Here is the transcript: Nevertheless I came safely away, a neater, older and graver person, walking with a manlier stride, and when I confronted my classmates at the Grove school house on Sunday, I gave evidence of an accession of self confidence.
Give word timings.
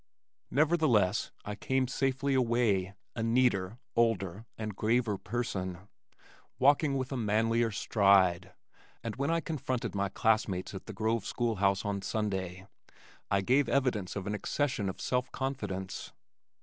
Nevertheless 0.49 1.29
I 1.45 1.53
came 1.53 1.87
safely 1.87 2.33
away, 2.33 2.95
a 3.15 3.21
neater, 3.21 3.77
older 3.95 4.47
and 4.57 4.75
graver 4.75 5.15
person, 5.19 5.87
walking 6.57 6.97
with 6.97 7.11
a 7.11 7.15
manlier 7.17 7.69
stride, 7.69 8.51
and 9.03 9.15
when 9.17 9.29
I 9.29 9.41
confronted 9.41 9.93
my 9.93 10.09
classmates 10.09 10.73
at 10.73 10.87
the 10.87 10.93
Grove 10.93 11.23
school 11.23 11.57
house 11.57 11.85
on 11.85 12.01
Sunday, 12.01 12.65
I 13.29 13.41
gave 13.41 13.69
evidence 13.69 14.15
of 14.15 14.25
an 14.25 14.33
accession 14.33 14.89
of 14.89 14.99
self 14.99 15.31
confidence. 15.31 16.11